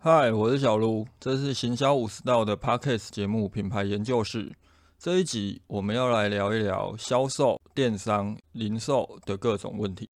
[0.00, 4.52] 嗨，我是小卢，这是行销五十道的 Podcast 节目品牌研究室。
[4.96, 10.08] 这一集我们要来聊一聊销售、电商、零售的各种问题。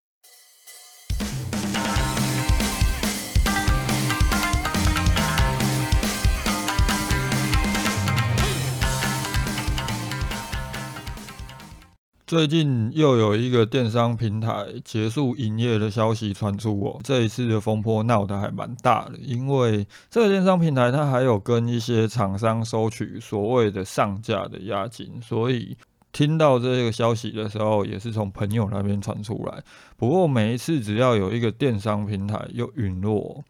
[12.33, 25.77] 最近又有一个电商平台结束营业的消息传出哦，这一次的风波闹得还蛮大的，因为这个电商平台它还有跟一些厂商收取所谓的上架的押金，所以
[26.11, 29.63] 听到这个消息的时候，也是从朋友那边传出来。
[29.99, 33.45] 不过每一次只要有一个电商平台又陨落。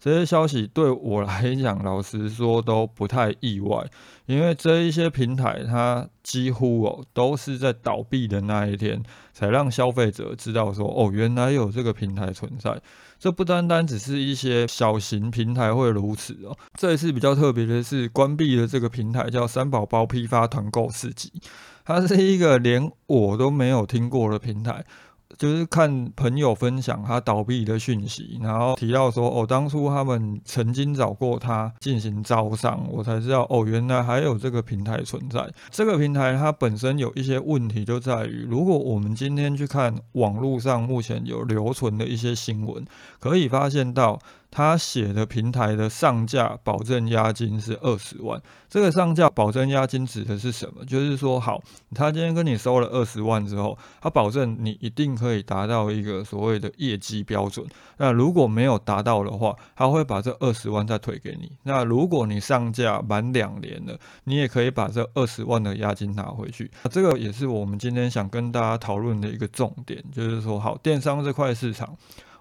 [0.00, 3.86] 这些消息对我来讲，老实说都不太意外，
[4.24, 9.02] 因为这一些平台它几乎哦都是在倒闭的那一天，
[9.34, 12.80] 才让消费者知道说哦原来有这个平台存在。
[13.18, 21.30] 这不单单只是一些小型平台会如此哦，这一次比较特别的是关闭了这个平台，叫三宝宝批发团购市集，
[21.84, 24.82] 它是一个连我都没有听过的平台。
[25.38, 35.48] 就是看朋友分享他倒闭的讯息，然后提到说，哦，当初他们曾经找过他进行招商，我才知道，哦，原来还有这个平台存在。
[35.70, 42.84] 这个平台它本身有一些问题，就在于，如果我们今天去看网络上目前有留存的一些新闻，
[43.18, 44.18] 可以发现到。
[44.50, 50.84] 他写的平台的上架保证押金是二十万，这个上架保证押金指的是什么？
[50.84, 51.62] 就是说，好，
[51.94, 57.64] 他今天跟你收了二十万之后，他保证你一定可以达到一个所谓的业绩标准。
[57.98, 61.52] 那如果没有达到的话，他会把这二十万再退给你。
[61.62, 66.68] 那如果你上架满两年了，你也可以把这二十万的押金拿回去。
[66.90, 71.96] 这个也是我们今天想跟大家讨论的一个重点，就是说，好，电商这块市场。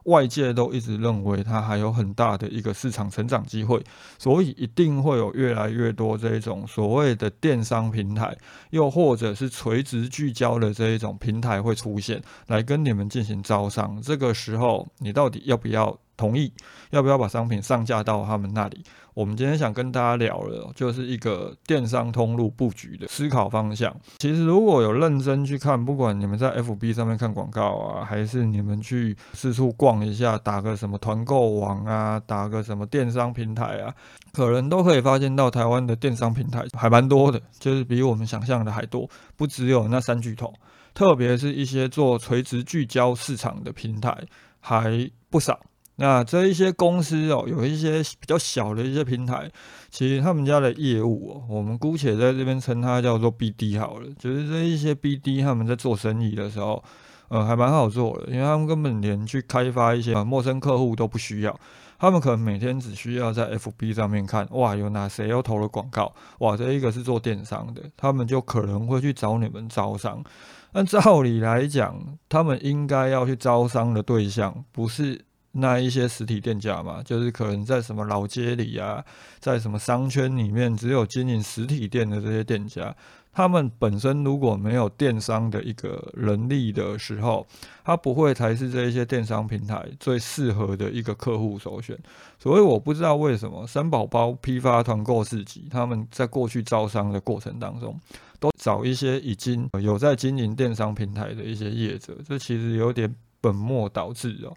[0.05, 3.83] 外界都一直认为它还有很大的一个市场成长机会，
[4.17, 8.37] 所以一定会有越来越多这种所谓的电商平台，
[8.71, 14.01] 又或者是垂直聚焦的这一种平台会出现，来跟你们进行招商。
[14.01, 15.97] 这个时候，你到底要不要？
[16.19, 16.51] 同意
[16.89, 18.83] 要不要把商品上架到他们那里？
[19.13, 23.93] 我们今天想跟大家聊的，就是一个电商通路布局的思考方向。
[24.17, 33.93] 其实如果有认真去看，不管你们在 FB 上面看广告啊，还是你们去四处逛一下，打个什么团购网啊，打个什么电商平台啊，
[34.31, 40.53] 可能都可以发现到台湾的电商平台还蛮多的，就是比我们想象的还多，不只有那三巨头，
[40.93, 44.15] 特别是一些做垂直聚焦市场的平台
[44.61, 45.59] 还不少。
[46.01, 49.51] 那这一些公司哦，有一些比较小的一些平台，
[49.89, 54.07] 其实他们家的业务哦，我们姑且在这边称它叫做 BD 好了。
[54.17, 56.81] 就是这一些 BD 他们在做生意的时候，
[57.27, 61.59] 呃，还蛮好做的，因为他们根本连去开发一些陌生客户都不需要，
[61.99, 70.23] 他们可能每天只需要在 FB 上面看，哇，有哪谁又投了广告，哇，这一个是做电商的，他们就可能会去找你们招商。
[70.71, 75.25] 按照理来讲，他们应该要去招商的对象不是。
[75.51, 79.03] 那一些实体店家嘛，就是可能在什么老街里啊，
[79.39, 82.95] 在什么商圈里面，只有经营实体店的这些店家，
[83.33, 87.47] 他们本身如果没有电商的一个能力的时候，
[87.83, 91.97] 他不会才是这一些电商平台最适合的一个客户首选。
[92.37, 97.99] 所以我不知道为什么三宝宝批发团购市集，他们在过去招商的过程当中，
[98.39, 104.53] 都找一些已经有在经营电商平台的一些业者，这其实有点本末倒置哦。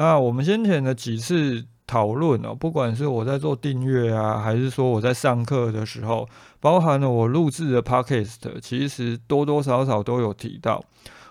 [0.00, 6.26] 那我们先前的几次讨论哦，不管是我在做订阅啊，还是说我在上课的时候，
[6.58, 10.82] 包含了我录制的 podcast，其实多多少少都有提到，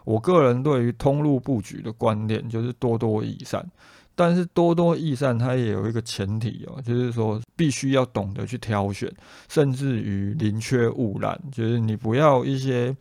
[0.06, 3.66] 我个人对于通路布局的观念就是多多益善。
[4.14, 9.12] 但是多多益善，它也有一个前提哦，就是说必须要懂得去挑选，
[9.48, 12.96] 甚至于宁缺毋滥，就是你不要一些。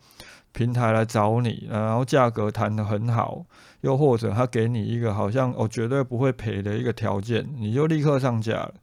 [0.51, 3.45] 平台来找你，然后价格谈得很好，
[3.81, 8.73] 又或者他给你一个好像我绝对不会赔的一个条件，你就立刻上架了。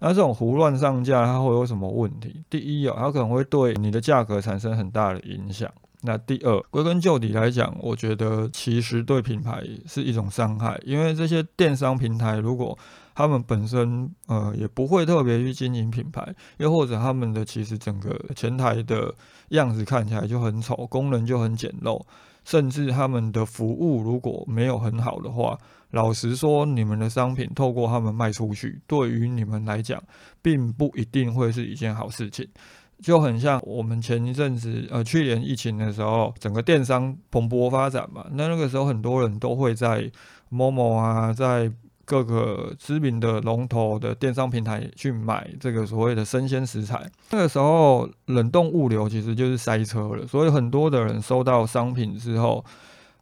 [0.00, 2.44] 那这种胡乱上架，它会有什么问题？
[2.48, 5.68] 第一哦，它可能会对你的价格产生很大的影响。
[6.02, 12.78] 那第二，归根究底来讲，我觉得其实对品牌是一种伤害，因为这些电商平台如果
[13.16, 19.12] 他们本身呃也不会特别去经营品牌，又或者他们的其实整个前台的
[19.48, 22.00] 样子看起来就很丑，功能就很简陋，
[22.48, 25.58] 甚至他们的服务如果没有很好的话，
[25.90, 30.02] 老实说，你们的商品透过他们卖出去，对于你们来讲，
[30.40, 32.48] 并不一定会是一件好事情。
[33.02, 38.24] 就很像我们前一阵子，呃，去年疫情的时候，整个电商蓬勃发展嘛。
[38.32, 40.10] 那那个时候，很多人都会在
[40.48, 41.70] 某某啊，在
[42.08, 47.06] 各个知名的龙头的电商平台去买这个所谓的生鲜食材。
[47.30, 52.64] 那个时候冷冻物流其实就是塞车了，所以很多的人收到商品之后，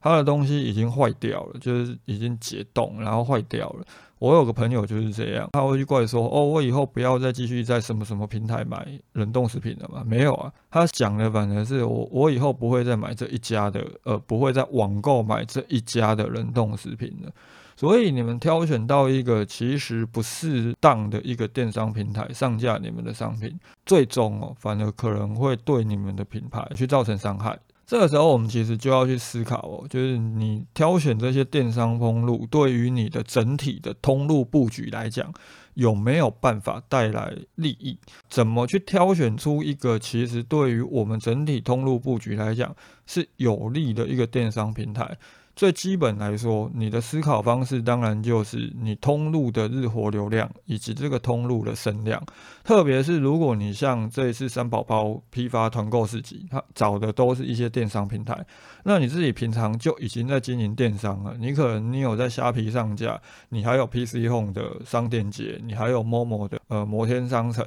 [0.00, 3.84] 他的东西已经坏掉了，就是已经解冻然后坏掉了。
[4.20, 17.32] 我有个朋友就是这样，他会去怪说：“哦，我以后不要再继续在什么什么平台买冷冻食品了嘛？”没有啊，他讲的反而是我，我以后不会再买这一家的，呃，不会再网购买这一家的冷冻食品了。
[17.76, 27.58] 所以你们挑选到一个其实不适当的一个电商平台上架你们的商品，最终哦，反而可能会对你们的品牌去造成伤害。
[27.86, 35.32] 这个时候，我们其实就要去思考哦，就是你挑选这些电商通路，对于你的整体的通路布局来讲，
[35.74, 37.96] 有没有办法带来利益？
[38.28, 42.74] 怎么去挑选出一个其实对于我们整体通路布局来讲
[43.06, 45.16] 是有利的一个电商平台？
[45.56, 52.22] 最基本来说，你的思考方式当然就是你通路的日活流量以及这个通路的声量。
[52.62, 58.44] 特别是如果你像这一次三宝宝批发团购市集，它找的都是一些电商平台，
[58.84, 61.34] 那你自己平常就已经在经营电商了。
[61.38, 63.18] 你可能你有在虾皮上架，
[63.48, 67.64] 你还有 PC Home 的商店街，你还有 Momo 的呃摩天商城，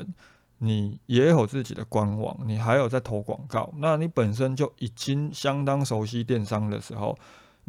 [0.60, 7.18] 你也有自己的官网，你还有在投广告，那你本身就已经相当熟悉电商的时候。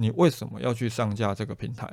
[0.00, 1.87] 你为什么要去上架这个平台？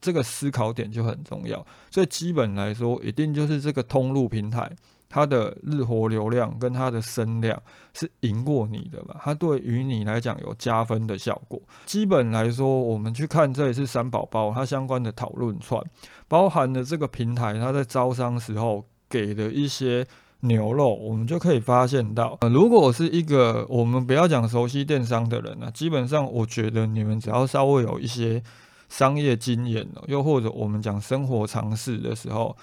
[0.00, 1.64] 这个思考点就很重要。
[1.90, 4.70] 所以基本来说，一定就是这个通路平台，
[5.08, 7.60] 它的日活流量跟它的声量
[7.94, 9.18] 是赢过你的吧？
[9.24, 11.58] 它对于你来讲有加分的效果。
[11.86, 15.82] 基本来说，我们去看这一次三宝宝它相关的讨论串，
[16.28, 20.06] 包含了这个平台它在招商时候给的一些。
[20.44, 28.42] 牛肉，我们就可以发现到，呃，如果是一个我们不要讲熟悉电商的人呢，基本上我觉得你们只要稍微有一些
[28.88, 32.56] 商业经验哦，又或者我们讲生活常识的时候，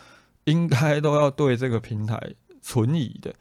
[0.45, 2.17] 应该都要对这个平台
[2.61, 3.33] 存疑的。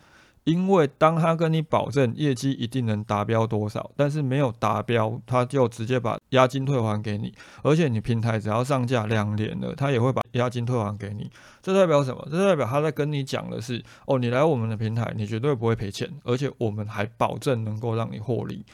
[0.50, 7.32] 因为当他跟你保证业绩一定能达标多少，但是没有达标，他就直接把押金退还给你，
[7.62, 11.30] 而且你平台只要上架两年了，他也会把押金退还给你。
[11.62, 12.26] 这代表什么？
[12.28, 18.64] 这代表他在跟你讲的是：哦，你来我们的平台，你绝对不会赔钱，而且我们还保证能够让你获利。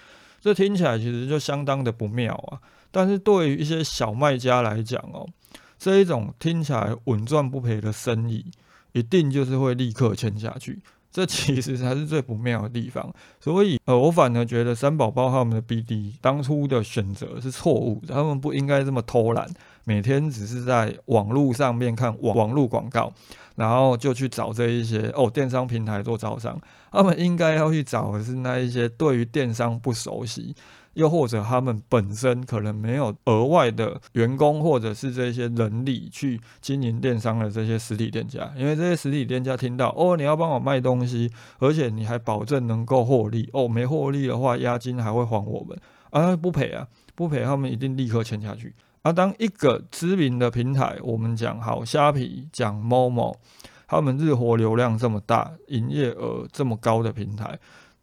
[0.41, 2.59] 这听起来其实就相当的不妙啊！
[2.91, 5.29] 但是对于一些小卖家来讲哦，
[5.77, 8.47] 这一种听起来稳赚不赔的生意，
[8.93, 10.81] 一定就是会立刻签下去。
[11.17, 13.11] 这其实才是最不妙的地方，
[13.41, 19.49] 所以呃，我反而觉得三宝宝他们的 BD 当初的选择是错误的，他们不应该这么偷懒，
[19.85, 23.11] 每天只是在网络上面看网网络广告，
[23.57, 26.57] 然后就去找这一些哦电商平台做招商，
[26.93, 30.55] 他们应该要去找的是那一些对于电商不熟悉。
[30.95, 45.79] 又或者他们本身可能没有额外的员工，或者是这些人力去经营电商的这些实体店家，因为这些实体店家听到哦，你要帮我卖东西，而且你还保证能够获利哦，没获利的话，押金还会还我们
[46.09, 48.75] 啊，不赔啊，不赔，他们一定立刻签下去。
[49.07, 53.39] 而当一个知名的平台，我们讲好虾皮，讲某某，
[53.87, 57.57] 他们日活流量这么大，营业额这么高的平台。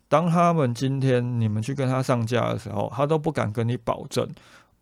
[0.07, 4.25] 当他们今天你们去跟他上架的时候，他都不敢跟你保证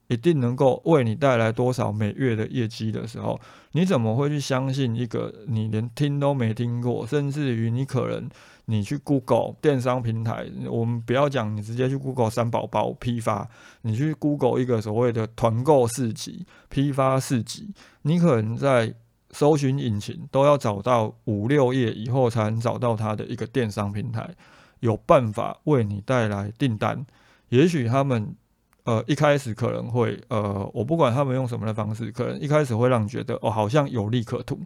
[0.10, 3.42] 一定能够为你带来多少每月的业绩的时候，
[3.72, 8.30] 你怎么会去相信一个你连听都没听过，甚至于你可能
[8.66, 13.50] 你去 Google 电商平台，我们不要讲你直接去 Google 三宝宝批发，
[13.82, 18.94] 你去 Google 一个所谓的团购市集、批发市集，你可能在
[19.32, 24.30] 搜寻引擎都要找到五六页以后才能找到它的一个电商平台。
[24.82, 27.06] 有办法为你带来订单，
[27.50, 28.36] 也许他们
[28.84, 34.60] 呃一开始可能会呃，我不管他们用什么的方式，可能一开始会让你觉得哦好像有利可图，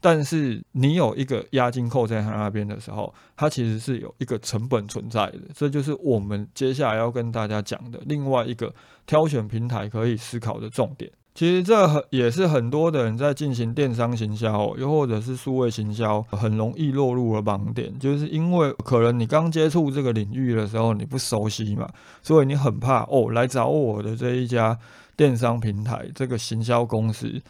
[0.00, 8.72] 但是你有一个押金扣在他那边的时候，它其实是有一个成本存在的，这就是我们接下来要跟大家讲的另外一个
[9.06, 11.10] 挑选平台可以思考的重点。
[11.34, 21.88] 其实这很也是很多的人在进行电商行销，又或者是数位行销，很容易落入了盲点，就是因为可能你刚接触这个领域的时候，你不熟悉嘛，
[22.22, 24.76] 所以你很怕哦，来找我的这一家
[25.16, 27.40] 电商平台，这个行销公司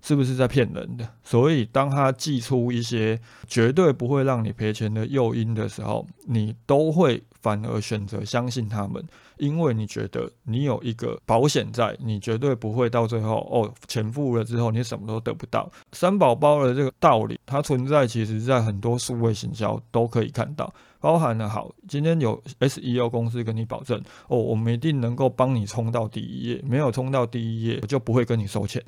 [0.00, 1.08] 是不是在骗人的？
[1.22, 9.04] 所以当他寄出一些绝对不会让你赔钱的诱因的时候，你都会反而选择相信他们。
[9.38, 15.70] 因为你觉得你有一个保险在，你绝对不会到最后哦，钱付了之后你什么都得不到。
[15.92, 28.82] 三宝宝的这个道理，它存在其实在很多数位行销都可以看到，包含了好，今天有 SEO 公司跟你保证哦，我们一定能够帮你冲到第一页，没有冲到第一页，我就不会跟你收钱。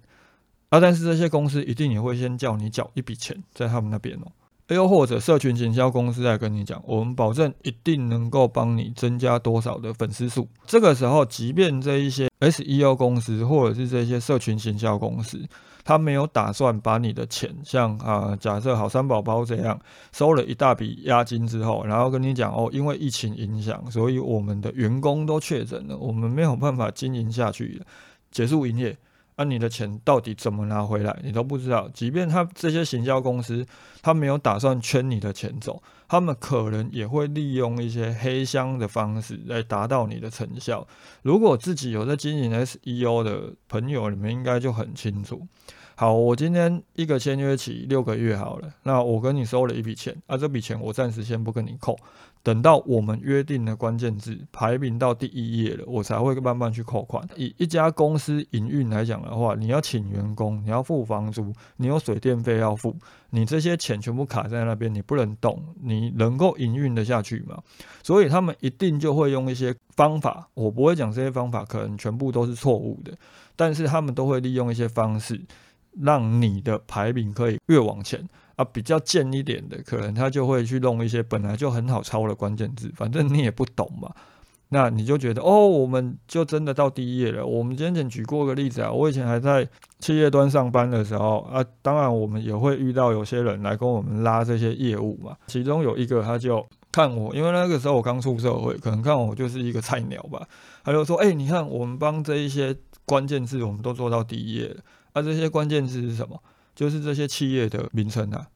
[0.71, 4.33] 啊，但是这些公司一定也会先叫你缴一笔钱在他们那边哦。
[4.69, 10.47] 又或者社群行销公司来跟你讲，我们保证一定能够帮你增加多少的粉丝数。
[10.65, 15.45] 这个时候，即便这一些 SEO 公司或者是这些社群行销公司，
[15.83, 19.77] 他没有打算把你的钱，像啊，假设好三宝宝这样
[20.13, 27.87] 收了一大笔押金之后，然后跟你讲哦，因为疫情影响，所以我们的员工都确诊了，我们没有办法经营下去了，
[28.31, 28.97] 结束营业。
[29.37, 31.19] 那你的钱到底怎么拿回来？
[31.25, 31.89] 你都不知道。
[31.95, 33.67] 即便他这些行销公司，
[34.03, 40.87] 他没有打算圈你的钱走，他们可能也会利用一些黑箱的方式来达到你的成效。
[41.23, 45.47] 如果自己有在经营 SEO 的朋友，你们应该就很清楚。
[46.01, 51.95] 好，我今天一个签约期六个月好了，那我跟你收了一笔钱，啊，这笔钱我暂时先不跟你扣。
[52.43, 57.23] 等到我们约定的关键字排名到第一页了，我才会慢慢去扣款。
[57.37, 62.97] 以一家公司营运来讲的话，你要请员工，你要付房租，你有水电费要付，
[63.29, 67.63] 你这些钱全部卡在那边，你不能动，你能够营运的下去吗？
[68.03, 73.13] 所以他们一定就会用一些方法，我不会讲这些方法可能全部都是错误的，
[73.55, 75.39] 但是他们都会利用一些方式，
[76.01, 78.29] 让你的排名可以越往前。
[78.57, 84.13] 啊，比较贱一点的，可能他就会去弄一些本来就很好抄的关键字，反正你也不懂嘛，
[84.69, 87.47] 那你就觉得哦，我们就真的到第一页了。
[87.47, 89.67] 我们之前举过个例子啊，我以前还在
[89.99, 95.35] 企业端上班的时候啊，当然我们也会遇到有些人来跟我们拉这些业务嘛。
[95.47, 100.47] 其中有一个他就看我，因为那个时候我刚出社会，可能看我就是一个菜鸟吧，
[100.85, 104.77] 他就说：“哎，你看我们帮这一些关键字，我们都做到第一页了。
[105.13, 108.47] 啊，这些关键字是什么？”就是这些企业的名称啊，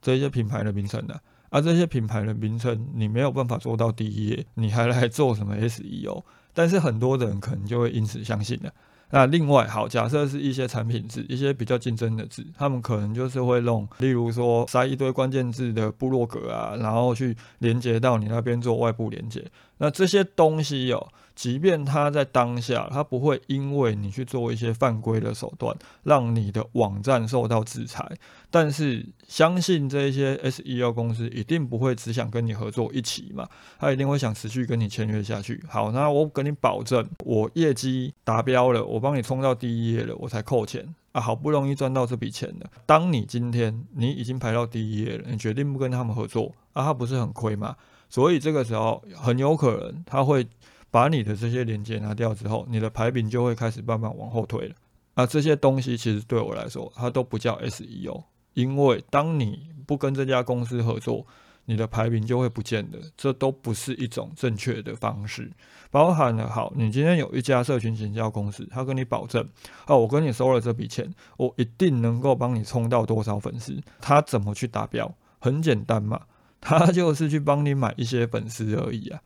[0.00, 6.22] 这些品牌的名称啊，而这些品牌的名称你没有办法做到第一页，你还来做什么 SEO？
[6.54, 8.70] 但是很多人可能就会因此相信了。
[9.10, 19.44] 那另外，好，假设是一些产品字，一些比较竞争的字，他们可能就是会弄，例如说塞一堆关键字的部落格啊，然后去连接到你那边做外部连接。
[19.78, 21.08] 那这些东西有。
[21.34, 28.06] 即便他在当下，他不会因为你去做一些犯规的手段，让你的网站受到制裁。
[28.50, 33.48] 但是，相信这些 SEO 公司一定不会只想跟你合作一起嘛，
[33.78, 35.62] 他一定会想持续跟你签约下去。
[35.68, 41.20] 好，那我跟你保证，我业绩达标了，我帮你冲到第一页了，我才扣钱啊！
[41.20, 42.70] 好不容易赚到这笔钱了。
[42.84, 47.74] 当你今天你已经排到第一页了，你决定不跟他们合作啊，他不是很亏吗？
[48.10, 50.46] 所以这个时候很有可能他会。
[50.92, 54.74] 把你的这些连接拿掉之后，你的排名就会开始慢慢往后退了。
[55.14, 58.22] 啊，这些东西其实对我来说，它都不叫 SEO，
[58.52, 61.26] 因为当你不跟这家公司合作，
[61.64, 62.98] 你的排名就会不见的。
[63.16, 65.50] 这都不是一种正确的方式。
[65.90, 69.48] 包含了好，你今天有一家社群营销公司，他跟你保证，
[69.86, 73.80] 哦，我跟你收了这笔钱，我一定能够帮你冲到多少粉丝。
[74.00, 75.14] 他怎么去达标？
[75.38, 76.20] 很简单嘛，
[76.60, 79.20] 他就是去帮你买一些粉丝而已啊。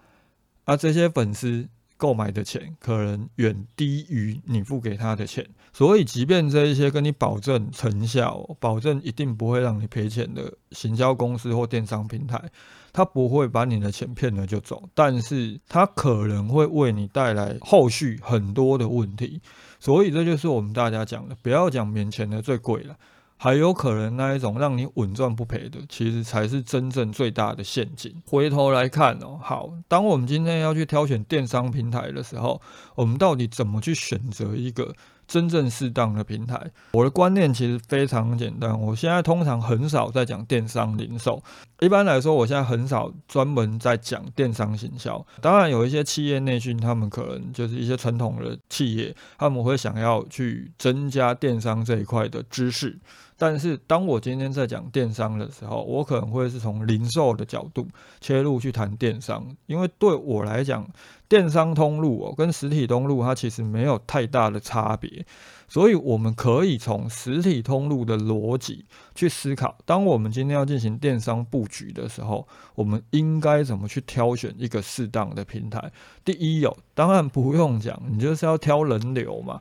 [0.67, 12.51] 而这些粉丝购买的钱可能远低于你付给他的钱，所以即便这一些跟你保证成效、保证一定不会让你赔钱的行销公司或电商平台，
[12.93, 19.41] 他不会把你的钱骗了就走，但是他可能会为你带来后续很多的问题，
[19.81, 22.95] 所以这就是我们大家讲的，不要讲免钱的最贵了。
[23.37, 28.15] 还有可能那一种让你稳赚不赔的，其实才是真正最大的陷阱。
[28.27, 32.61] 回头来看哦，好，当我们今天要去挑选电商平台的时候，
[32.95, 34.95] 我们到底怎么去选择一个？
[35.27, 38.79] 真正适当的平台，我的观念其实非常简单。
[38.81, 41.43] 我现在通常很少在讲电商零售，
[41.81, 45.25] 一般来说，我现在很少专门在讲电商行销。
[45.41, 52.97] 当然，有一些企业内训，他们可能就是一些传统的企业，他们会想要去增加电商这一块的知识。
[53.39, 57.87] 但是，当我今天在讲电商的时候，我可能会是从零售的角度
[58.21, 60.87] 切入去谈电商，因为对我来讲。
[61.29, 65.25] 电商通路哦，跟实体通路它其实没有太大的差别，
[65.69, 69.77] 所以我们可以从实体通路的逻辑去思考。
[69.85, 75.91] 当我们今天要进行电商布局的时候，我们应该怎么去挑选一个适当的平台？
[76.25, 79.61] 第一，有当然不用讲，你就是要挑人流嘛。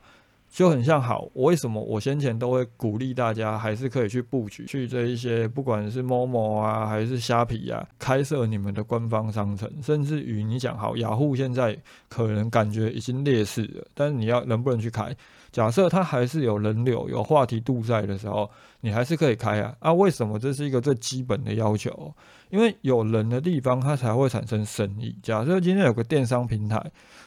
[0.56, 15.14] 就很像好，我为什么我先前都会鼓励大家，还是可以去布局，去这一些不管是某某啊，还是虾皮啊，开设你们的官方商城，甚至于你讲好雅虎现在可能感觉已经劣势了，但是你要能不能去开？
[15.52, 19.74] 假设它还是有人流、有话题度在的时候，你还是可以开啊。
[19.78, 22.14] 啊，为什么这是一个最基本的要求？
[22.50, 25.16] 因为有人的地方，它才会产生生意。
[25.22, 26.82] 假设今天有个电商平台，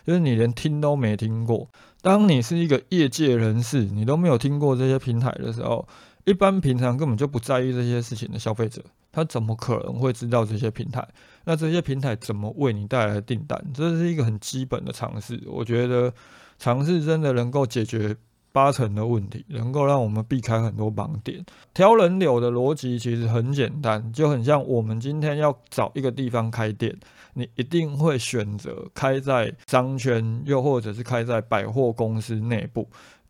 [0.05, 1.67] 就是你连听都没听过，
[2.01, 5.87] 当你是一个业界人士，你都没有听过这些平台的时候，
[6.25, 11.05] 一般平常根本就不在意这些事情的消费者，他怎么可能会知道这些平台？
[11.43, 13.61] 那这些平台怎么为你带来订单？
[13.73, 15.41] 这是一个很基本的尝试。
[15.47, 16.13] 我觉得
[16.57, 18.15] 尝试真的能够解决
[18.51, 21.45] 八成的问题，能够让我们避开很多盲点。
[21.73, 26.97] 挑人流的逻辑其实很简单，就很像我们今天要找一个地方开店，
[27.33, 32.87] 你一定会选择开在商圈，又或者是开在百货公司内部。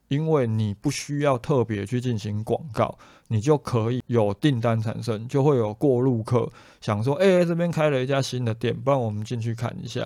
[0.07, 2.97] 因为你不需要特别去进行广告，
[3.27, 10.01] 你就可以有订单产生，就会有过路客想说：“哎，这边开了一家新的店，不然我们进去看一下。”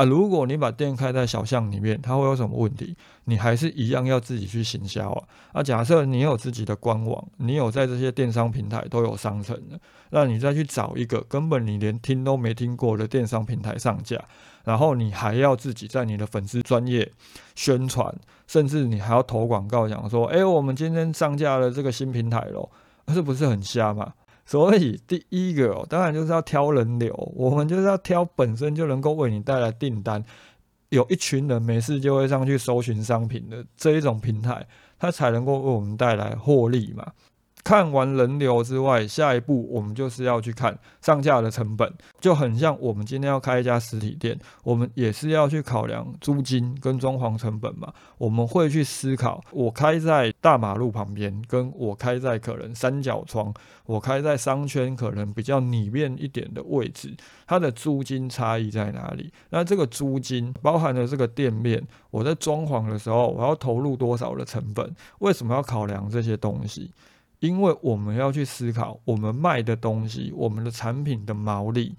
[0.00, 2.96] 啊，如果你把店开在小巷里面，它会有什么问题？
[3.24, 5.28] 你还是一样要自己去行销啊。
[5.52, 9.78] 啊，假设你有自己的官网，你有在这些电商平台都有商城的，
[10.08, 14.18] 那你再去找一个根本你连听都没听过的电商平台上架，
[14.64, 17.12] 然后你还要自己在你的粉丝专业
[17.54, 18.10] 宣传，
[18.46, 22.70] 甚至你还要投广告，讲说：“哎，我们今天上架了这个新平台咯，
[23.08, 24.14] 是不是很瞎嘛？
[24.50, 30.24] 所以第一个哦，当然就是要挑人流，我们就是要挑本身就能够为你带来订单，
[30.88, 34.66] 有一群人没事就会上去搜寻商品的这一种平台，
[34.98, 37.12] 它才能够为我们带来获利嘛。
[37.62, 47.92] 看完人流之外，下一步我们就是要去看上架的成本，就很像我们今天要开一家实体店，我们也是要去考量租金跟装潢成本嘛。
[48.18, 53.52] 我们会去思考，我开在大马路旁边，跟我开在可能三角窗，
[53.86, 57.14] 我开在商圈可能比较里面一点的位置，
[57.46, 59.32] 它的租金差异在哪里？
[59.50, 64.94] 那这个租金包含了这个店面，我在装潢的时候我要投入多少的成本？
[65.20, 66.90] 为什么要考量这些东西？
[67.40, 71.94] 因为我们要去思考，我们卖的东西，我们的产品的毛利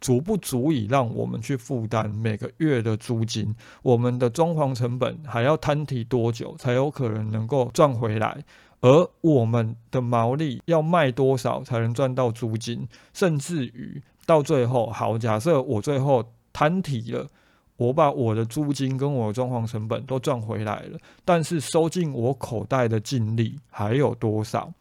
[0.00, 8.44] 足不足以让我们去负担每个月的租金，我们的装潢成本还要摊提多久才有可能能够赚回来？
[8.80, 12.88] 而我们的毛利要卖多少才能赚到租金？
[13.12, 17.28] 甚至于到最后，好，假设我最后摊提了。
[17.76, 24.72] 我把我的租金跟我的装潢成本都赚回来了，但是收进我口袋的净利还有多少？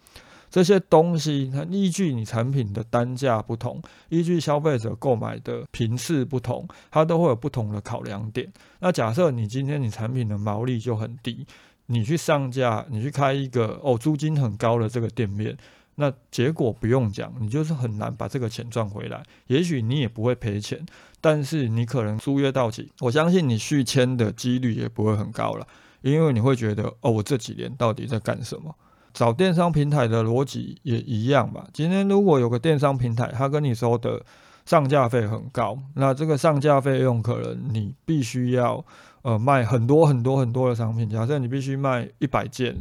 [0.50, 8.52] 这些东西它依据你产品的单价不同，依据消费者购买的频次不同，它都会有不同的考量点。
[8.80, 11.48] 那假设你今天你产品的毛利就很低，
[11.86, 15.58] 你去上架，你去开一个哦租金很高的这个店面。
[15.96, 19.24] 那结果不用讲，你就是很难把这个钱赚回来。
[19.48, 20.84] 也许你也不会赔钱，
[21.22, 25.68] 但是你可能租约到期，我相信你续签的几率也不会很高了，
[26.02, 28.76] 因为你会觉得哦，我这几年到底在干什么？
[29.14, 31.68] 找电商平台的逻辑也一样吧。
[31.74, 34.26] 今天如果有个电商平台，他跟你说的
[34.66, 38.86] 上架费很高，那这个上架费用可能你必须要
[39.22, 41.10] 呃卖很多很多很多的商品。
[41.10, 42.76] 假设你必须卖一百件。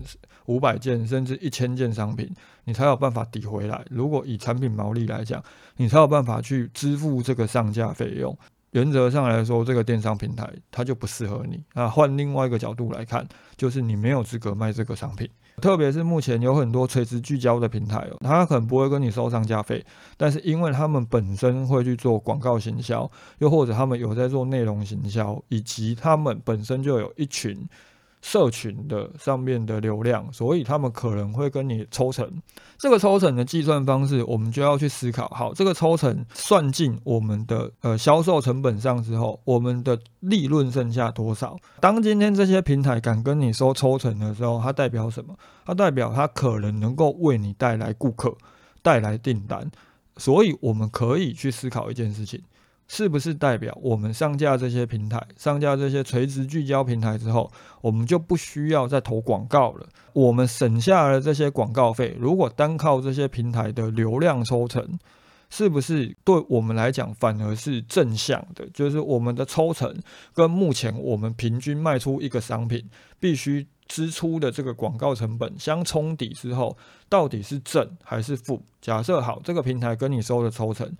[0.46, 2.28] 五百件甚至一千件商品，
[2.64, 3.84] 你才有办法抵回来。
[3.88, 5.40] 如果以产品毛利来讲，
[5.76, 8.36] 你才有办法去支付这个上架费用。
[8.72, 11.62] 原则上来说，这个电商平台它就不适合你。
[11.72, 13.24] 那换另外一个角度来看，
[13.56, 15.28] 就是你没有资格卖这个商品。
[15.60, 19.84] 特别是目前有很多垂直聚焦的平台哦，它可能不会跟你收上架费，
[20.16, 27.68] 但是因为他们本身会去做广告行销，又或者他们有在做内容行销，以及他们本身就有一群。
[28.22, 32.30] 社群的上面的流量，所以他们可能会跟你抽成。
[32.78, 35.28] 这个抽成的计算方式，我们就要去思考。
[35.28, 41.56] 好，这个抽成算进我们的呃销售成本上之后，我们的利润剩下多少？
[41.80, 45.34] 当今天这些平台敢跟你收抽成的时候，它代表什么？
[45.64, 48.34] 它代表它可能能够为你带来顾客，
[48.82, 49.70] 带来订单。
[50.16, 52.42] 所以我们可以去思考一件事情。
[52.92, 57.48] 是不是代表我们上架这些平台，上架这些垂直聚焦平台之后，
[57.80, 59.86] 我们就不需要再投广告了？
[60.12, 64.98] 我们省下了这些广告费，如果单靠这些平台的流量抽成，
[65.50, 68.68] 是不是对我们来讲反而是正向的？
[68.74, 69.96] 就是我们的抽成
[70.34, 72.84] 跟目前我们平均卖出一个商品
[73.20, 76.76] 必须支出的这个广告成本相冲抵之后，
[77.08, 78.60] 到底是正还是负？
[78.80, 80.92] 假设好，这个平台跟你收的抽成。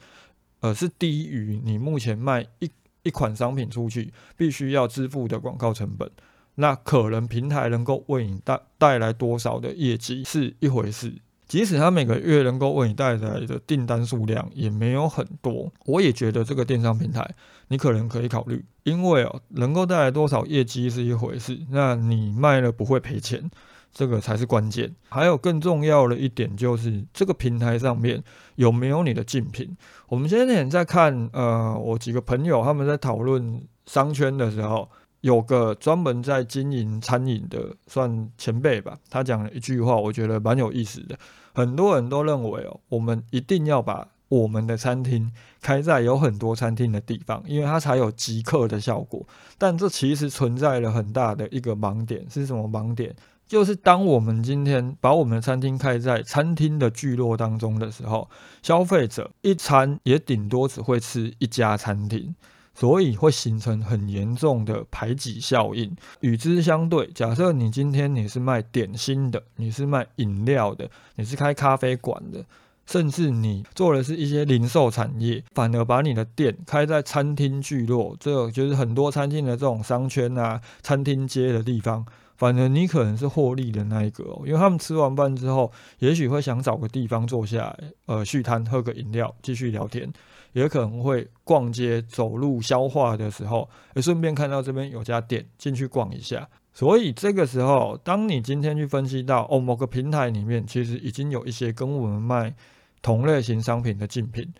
[0.61, 2.70] 呃，是低于你目前卖一
[3.03, 6.11] 一款商品出去必须要支付的广告成本，
[6.57, 11.14] 那可能平台能够为你带带来多少的业绩是一回事。
[11.49, 17.29] 即使他每个月能够为你带来的订单数量也没有很多，我也觉得这个电商平台
[17.66, 23.51] 你可能可以考虑，因为哦，能够带来多少业绩是一回事，那你卖了不会赔钱，
[23.92, 24.94] 这个才是关键。
[25.09, 28.22] 还有更重要的一点就是这个平台上面
[28.57, 29.76] 有没有你的竞品。
[30.09, 34.88] 我们今天在看，呃，我几个朋友他们在讨论商圈的时候。
[35.22, 41.18] 有个专门在经营餐饮的算前辈吧，他讲了一句话，我觉得蛮有意思的。
[41.53, 49.22] 很多人都认为哦，我们一定要把我们的餐厅开在有很多餐厅的地方，因为它才有集客的效果。
[49.59, 53.14] 但这其实存在了很大的一个盲点，是什么盲点？
[53.50, 58.30] 就是当我们今天把我们的餐厅开在餐厅的聚落当中的时候，
[58.62, 62.32] 消费者一餐也顶多只会吃一家餐厅。
[62.72, 65.94] 所以会形成很严重的排挤效应。
[66.20, 72.42] 与之相对，假设你今天你是卖点心的，你是卖饮料的，你是开咖啡馆的，
[72.86, 82.06] 甚至你做的是一些零售产业，反而把你的店开在餐厅聚落，这就是很多餐厅的这种商圈啊、餐厅街的地方，
[82.40, 90.11] 反而你可能是获利的那一个，因为他们吃完饭之后，也许会想找个地方坐下来，呃，续摊喝个饮料，继续聊天。
[90.53, 96.48] 也可能会逛街、走路、消化的时候，也顺便看到这边有家店，进去逛一下。
[96.72, 102.55] 所以这个时候，当你今天去分析到哦，某个平台里面其实已经有一些跟我们卖
[103.03, 104.50] 同类型商品的竞品，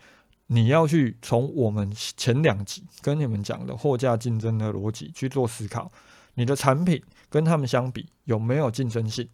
[0.47, 5.91] 你要去从我们前两集跟你们讲的货架竞争的逻辑去做思考，
[6.35, 9.27] 你的产品跟他们相比有没有竞争性？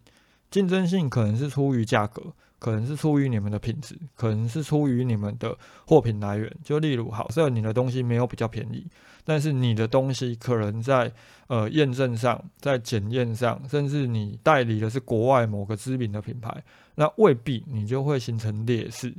[0.50, 2.32] 竞争性可能是出于价格。
[2.60, 5.56] 可能是出于你们的品质，可能是出于你们的
[5.86, 6.52] 货品来源。
[6.64, 8.84] 就例如，好，虽然你的东西没有比较便宜，
[9.24, 11.12] 但是你的东西可能在
[11.46, 16.52] 呃验证上，在检验上，甚至你代理的是国外某个知名的品牌，
[16.96, 19.14] 那未必你就会形成劣势。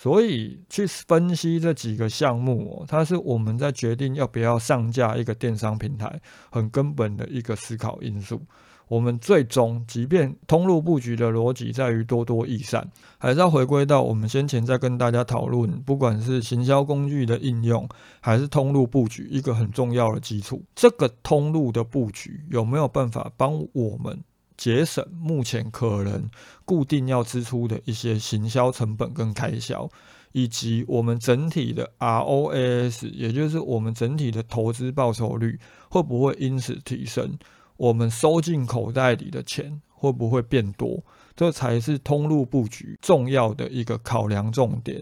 [0.00, 8.40] 所以去分析这几个项目哦，它是我们在决定要不要上架一个电商平台很根本的一个思考因素。
[8.86, 17.86] 我们最终，即便通路布局的逻辑在于多多益善，还是要回归到我们先前在跟大家讨论，不管是行销工具的应用，
[18.20, 20.62] 还是通路布局，一个很重要的基础。
[20.74, 24.18] 这个通路的布局有没有办法帮我们
[24.58, 26.28] 节省目前可能
[26.66, 29.88] 固定要支出的一些行销成本跟开销，
[30.32, 37.38] 以及我们整体的 ROAS，也就是我们整体的投资报酬率会不会因此提升？
[37.76, 41.02] 我们收进口袋里的钱会不会变多？
[41.36, 45.00] 这才是通路布局重要的一个考量重点。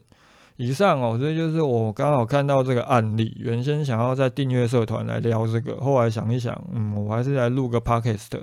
[0.59, 3.35] 以上哦，这就是我刚好看到这个案例。
[3.39, 8.43] 原先想要在订阅社团来聊这个，后来想一想，嗯，我还是来录个 podcast，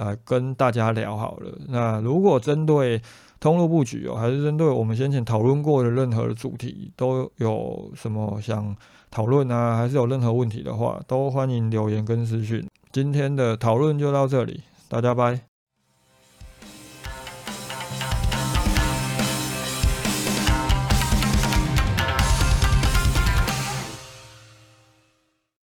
[0.00, 1.52] 呃，跟大家聊好了。
[1.68, 2.98] 那如果针对
[3.38, 8.74] 通路布局哦，还是针对我们先前讨论过的任何的主题，都有什么想
[9.10, 12.66] 讨论啊，还是有任何问题的话，都欢迎留言跟私讯。
[12.90, 15.49] 今天的讨论就到这里，大家拜。